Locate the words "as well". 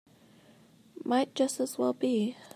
1.59-1.93